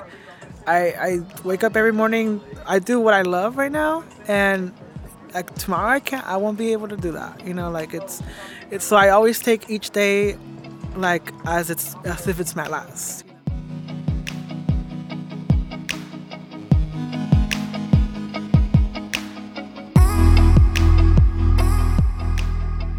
I, 0.65 0.79
I 0.91 1.19
wake 1.43 1.63
up 1.63 1.75
every 1.75 1.91
morning, 1.91 2.41
I 2.65 2.79
do 2.79 3.00
what 3.00 3.13
I 3.13 3.22
love 3.22 3.57
right 3.57 3.72
now, 3.72 4.03
and 4.27 4.74
like 5.33 5.53
tomorrow 5.55 5.89
I 5.89 6.00
can't, 6.00 6.25
I 6.25 6.38
won't 6.38 6.57
be 6.57 6.72
able 6.72 6.88
to 6.88 6.95
do 6.95 7.12
that, 7.12 7.45
you 7.45 7.53
know, 7.53 7.69
like 7.69 7.93
it's, 7.93 8.22
it's 8.72 8.86
so 8.86 8.95
I 8.95 9.10
always 9.10 9.39
take 9.39 9.69
each 9.69 9.89
day 9.89 10.38
like 10.95 11.33
as 11.45 11.69
it's 11.69 11.95
as 12.05 12.27
if 12.27 12.39
it's 12.39 12.55
my 12.55 12.67
last. 12.67 13.25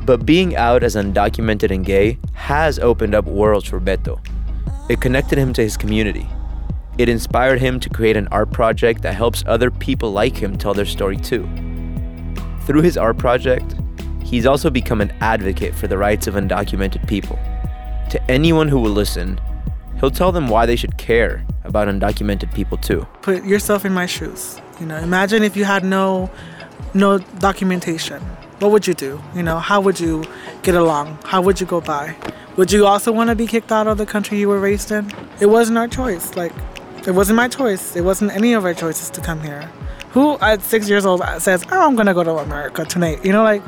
But 0.04 0.26
being 0.26 0.54
out 0.54 0.82
as 0.82 0.96
undocumented 0.96 1.70
and 1.70 1.84
gay 1.84 2.18
has 2.34 2.78
opened 2.78 3.14
up 3.14 3.24
worlds 3.24 3.66
for 3.66 3.80
Beto. 3.80 4.20
It 4.90 5.00
connected 5.00 5.38
him 5.38 5.54
to 5.54 5.62
his 5.62 5.78
community. 5.78 6.28
It 6.98 7.08
inspired 7.08 7.60
him 7.60 7.80
to 7.80 7.88
create 7.88 8.16
an 8.16 8.28
art 8.30 8.52
project 8.52 9.02
that 9.02 9.14
helps 9.14 9.42
other 9.46 9.70
people 9.70 10.12
like 10.12 10.36
him 10.36 10.58
tell 10.58 10.74
their 10.74 10.84
story 10.84 11.16
too. 11.16 11.48
Through 12.66 12.82
his 12.82 12.98
art 12.98 13.16
project, 13.16 13.74
he's 14.22 14.46
also 14.46 14.68
become 14.68 15.00
an 15.00 15.10
advocate 15.20 15.74
for 15.74 15.86
the 15.86 15.96
rights 15.96 16.26
of 16.26 16.34
undocumented 16.34 17.08
people. 17.08 17.38
To 18.10 18.20
anyone 18.30 18.68
who 18.68 18.78
will 18.78 18.90
listen, 18.90 19.40
he'll 19.98 20.10
tell 20.10 20.32
them 20.32 20.48
why 20.48 20.66
they 20.66 20.76
should 20.76 20.98
care 20.98 21.44
about 21.64 21.88
undocumented 21.88 22.54
people 22.54 22.76
too. 22.76 23.06
Put 23.22 23.44
yourself 23.44 23.86
in 23.86 23.94
my 23.94 24.06
shoes. 24.06 24.60
You 24.78 24.86
know, 24.86 24.98
imagine 24.98 25.42
if 25.42 25.56
you 25.56 25.64
had 25.64 25.82
no, 25.82 26.30
no 26.92 27.18
documentation. 27.18 28.22
What 28.64 28.72
would 28.72 28.86
you 28.86 28.94
do? 28.94 29.20
You 29.34 29.42
know, 29.42 29.58
how 29.58 29.82
would 29.82 30.00
you 30.00 30.24
get 30.62 30.74
along? 30.74 31.18
How 31.22 31.42
would 31.42 31.60
you 31.60 31.66
go 31.66 31.82
by? 31.82 32.16
Would 32.56 32.72
you 32.72 32.86
also 32.86 33.12
want 33.12 33.28
to 33.28 33.36
be 33.36 33.46
kicked 33.46 33.70
out 33.70 33.86
of 33.86 33.98
the 33.98 34.06
country 34.06 34.38
you 34.38 34.48
were 34.48 34.58
raised 34.58 34.90
in? 34.90 35.12
It 35.38 35.50
wasn't 35.50 35.76
our 35.76 35.86
choice. 35.86 36.34
Like, 36.34 36.54
It 37.06 37.10
wasn't 37.10 37.36
my 37.36 37.46
choice. 37.46 37.94
It 37.94 38.00
wasn't 38.00 38.32
any 38.32 38.54
of 38.54 38.64
our 38.64 38.72
choices 38.72 39.10
to 39.10 39.20
come 39.20 39.42
here. 39.42 39.70
Who 40.12 40.38
at 40.38 40.62
six 40.62 40.88
years 40.88 41.04
old 41.04 41.20
says, 41.40 41.62
"Oh, 41.70 41.86
I'm 41.86 41.94
gonna 41.94 42.14
go 42.14 42.24
to 42.24 42.36
America 42.38 42.86
tonight"? 42.86 43.22
You 43.22 43.32
know, 43.32 43.42
like 43.42 43.62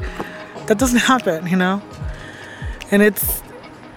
that 0.67 0.79
doesn't 0.79 1.01
happen. 1.13 1.47
You 1.47 1.59
know, 1.59 1.83
and 2.91 3.03
it's 3.03 3.43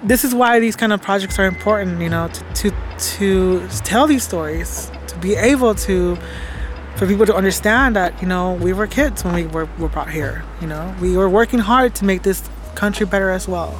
this 0.03 0.25
is 0.25 0.35
why 0.35 0.59
these 0.59 0.75
kind 0.75 0.91
of 0.91 1.01
projects 1.01 1.39
are 1.39 1.45
important. 1.45 2.01
You 2.01 2.09
know, 2.09 2.27
to 2.27 2.41
to, 2.61 2.71
to 3.15 3.67
tell 3.85 4.05
these 4.05 4.23
stories, 4.23 4.91
to 5.07 5.15
be 5.19 5.37
able 5.37 5.73
to 5.87 6.17
for 6.99 7.07
people 7.07 7.25
to 7.25 7.33
understand 7.33 7.95
that 7.95 8.21
you 8.21 8.27
know 8.27 8.55
we 8.55 8.73
were 8.73 8.85
kids 8.85 9.23
when 9.23 9.33
we 9.33 9.45
were, 9.45 9.69
were 9.79 9.87
brought 9.87 10.09
here. 10.09 10.43
You 10.59 10.67
know, 10.67 10.93
we 10.99 11.15
were 11.15 11.29
working 11.29 11.59
hard 11.59 11.95
to 11.95 12.03
make 12.03 12.23
this 12.23 12.43
country 12.75 13.05
better 13.05 13.29
as 13.29 13.47
well. 13.47 13.71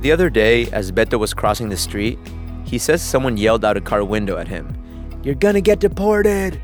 The 0.00 0.10
other 0.10 0.28
day, 0.28 0.66
as 0.72 0.90
Beto 0.90 1.20
was 1.20 1.32
crossing 1.32 1.68
the 1.68 1.76
street, 1.76 2.18
he 2.64 2.78
says 2.78 3.00
someone 3.00 3.36
yelled 3.36 3.64
out 3.64 3.76
a 3.76 3.80
car 3.80 4.02
window 4.02 4.38
at 4.38 4.48
him, 4.48 4.76
You're 5.22 5.36
gonna 5.36 5.60
get 5.60 5.78
deported! 5.78 6.60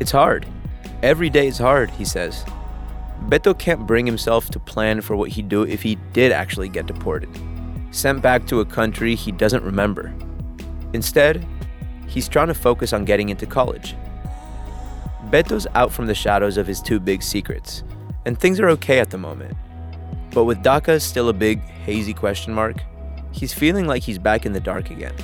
It's 0.00 0.10
hard. 0.10 0.46
Every 1.02 1.30
day 1.30 1.46
is 1.46 1.56
hard, 1.56 1.88
he 1.92 2.04
says. 2.04 2.44
Beto 3.28 3.58
can't 3.58 3.86
bring 3.86 4.04
himself 4.04 4.50
to 4.50 4.58
plan 4.58 5.00
for 5.00 5.16
what 5.16 5.30
he'd 5.30 5.48
do 5.48 5.62
if 5.62 5.82
he 5.82 5.96
did 6.12 6.32
actually 6.32 6.68
get 6.68 6.86
deported, 6.86 7.30
sent 7.90 8.20
back 8.20 8.46
to 8.46 8.60
a 8.60 8.64
country 8.64 9.14
he 9.14 9.32
doesn't 9.32 9.64
remember. 9.64 10.12
Instead, 10.92 11.46
he's 12.06 12.28
trying 12.28 12.48
to 12.48 12.54
focus 12.54 12.92
on 12.92 13.04
getting 13.04 13.30
into 13.30 13.46
college. 13.46 13.94
Beto's 15.30 15.66
out 15.74 15.90
from 15.90 16.06
the 16.06 16.14
shadows 16.14 16.58
of 16.58 16.66
his 16.66 16.82
two 16.82 17.00
big 17.00 17.22
secrets, 17.22 17.84
and 18.26 18.38
things 18.38 18.60
are 18.60 18.68
okay 18.70 18.98
at 18.98 19.10
the 19.10 19.18
moment. 19.18 19.56
But 20.32 20.44
with 20.44 20.62
DACA 20.62 21.00
still 21.00 21.28
a 21.28 21.32
big, 21.32 21.60
hazy 21.60 22.12
question 22.12 22.52
mark, 22.52 22.76
he's 23.32 23.54
feeling 23.54 23.86
like 23.86 24.02
he's 24.02 24.18
back 24.18 24.44
in 24.44 24.52
the 24.52 24.60
dark 24.60 24.90
again. 24.90 25.14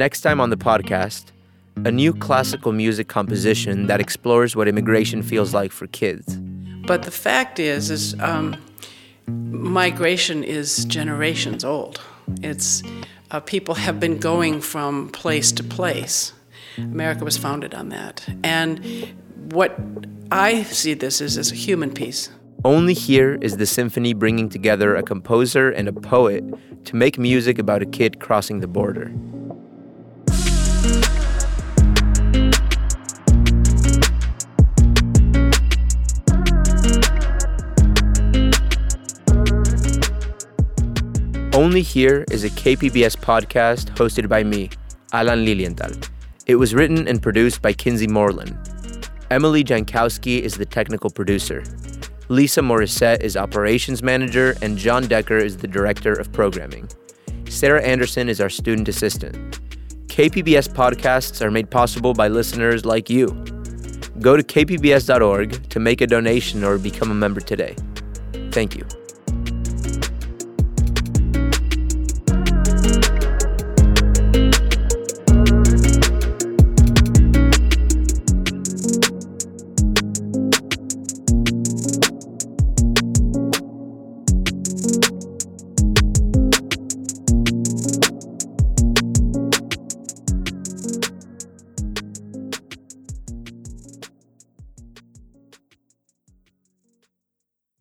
Next 0.00 0.22
time 0.22 0.40
on 0.40 0.48
the 0.48 0.56
podcast, 0.56 1.24
a 1.84 1.92
new 1.92 2.14
classical 2.14 2.72
music 2.72 3.08
composition 3.08 3.86
that 3.88 4.00
explores 4.00 4.56
what 4.56 4.66
immigration 4.66 5.22
feels 5.22 5.52
like 5.52 5.72
for 5.72 5.88
kids. 5.88 6.38
But 6.86 7.02
the 7.02 7.10
fact 7.10 7.58
is, 7.58 7.90
is 7.90 8.18
um, 8.18 8.56
migration 9.26 10.42
is 10.42 10.86
generations 10.86 11.66
old. 11.66 12.00
It's 12.40 12.82
uh, 13.30 13.40
people 13.40 13.74
have 13.74 14.00
been 14.00 14.16
going 14.16 14.62
from 14.62 15.10
place 15.10 15.52
to 15.52 15.62
place. 15.62 16.32
America 16.78 17.22
was 17.22 17.36
founded 17.36 17.74
on 17.74 17.90
that, 17.90 18.26
and 18.42 18.80
what 19.52 19.78
I 20.32 20.62
see 20.62 20.94
this 20.94 21.20
as 21.20 21.36
is 21.36 21.52
a 21.52 21.54
human 21.54 21.92
piece. 21.92 22.30
Only 22.64 22.94
here 22.94 23.34
is 23.42 23.58
the 23.58 23.66
symphony 23.66 24.14
bringing 24.14 24.48
together 24.48 24.96
a 24.96 25.02
composer 25.02 25.70
and 25.70 25.88
a 25.88 25.92
poet 25.92 26.42
to 26.86 26.96
make 26.96 27.18
music 27.18 27.58
about 27.58 27.82
a 27.82 27.86
kid 27.86 28.18
crossing 28.18 28.60
the 28.60 28.66
border. 28.66 29.12
Only 41.70 41.82
Here 41.82 42.24
is 42.32 42.42
a 42.42 42.50
KPBS 42.50 43.16
podcast 43.16 43.94
hosted 43.94 44.28
by 44.28 44.42
me, 44.42 44.70
Alan 45.12 45.44
Lilienthal. 45.44 45.92
It 46.46 46.56
was 46.56 46.74
written 46.74 47.06
and 47.06 47.22
produced 47.22 47.62
by 47.62 47.72
Kinsee 47.72 48.08
Morlan. 48.08 48.58
Emily 49.30 49.62
Jankowski 49.62 50.40
is 50.40 50.56
the 50.56 50.66
technical 50.66 51.10
producer. 51.10 51.62
Lisa 52.28 52.60
Morissette 52.60 53.20
is 53.20 53.36
operations 53.36 54.02
manager, 54.02 54.56
and 54.62 54.76
John 54.76 55.06
Decker 55.06 55.36
is 55.36 55.58
the 55.58 55.68
director 55.68 56.12
of 56.12 56.32
programming. 56.32 56.88
Sarah 57.48 57.84
Anderson 57.84 58.28
is 58.28 58.40
our 58.40 58.50
student 58.50 58.88
assistant. 58.88 59.60
KPBS 60.08 60.70
podcasts 60.70 61.40
are 61.40 61.52
made 61.52 61.70
possible 61.70 62.14
by 62.14 62.26
listeners 62.26 62.84
like 62.84 63.08
you. 63.08 63.28
Go 64.18 64.36
to 64.36 64.42
kpbs.org 64.42 65.68
to 65.70 65.78
make 65.78 66.00
a 66.00 66.08
donation 66.08 66.64
or 66.64 66.78
become 66.78 67.12
a 67.12 67.14
member 67.14 67.40
today. 67.40 67.76
Thank 68.50 68.74
you. 68.74 68.84